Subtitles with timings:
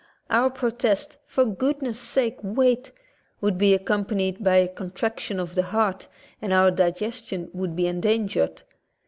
[0.31, 2.91] Our protest, "For goodness sake, wait,"
[3.39, 6.07] would be accompanied by a contraction of the heart
[6.41, 8.63] and our digestion would be en dangered.